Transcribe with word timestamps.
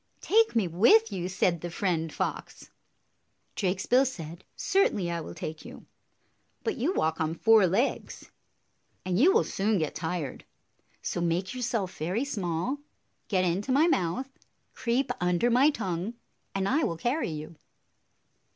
"Take 0.21 0.55
me 0.55 0.67
with 0.67 1.11
you!" 1.13 1.29
said 1.29 1.61
the 1.61 1.69
Friend 1.69 2.11
Fox. 2.11 2.71
Drakesbill 3.55 4.07
said, 4.07 4.43
"Certainly 4.55 5.11
I 5.11 5.21
will 5.21 5.35
take 5.35 5.63
you; 5.63 5.85
but 6.63 6.75
you 6.75 6.91
walk 6.91 7.21
on 7.21 7.35
four 7.35 7.67
legs, 7.67 8.31
and 9.05 9.19
you 9.19 9.31
will 9.31 9.43
soon 9.43 9.77
get 9.77 9.93
tired. 9.93 10.43
So 11.03 11.21
make 11.21 11.53
yourself 11.53 11.95
very 11.99 12.25
small, 12.25 12.79
get 13.27 13.45
into 13.45 13.71
my 13.71 13.85
mouth, 13.85 14.31
creep 14.73 15.11
under 15.21 15.51
my 15.51 15.69
tongue, 15.69 16.15
and 16.55 16.67
I 16.67 16.83
will 16.83 16.97
carry 16.97 17.29
you." 17.29 17.55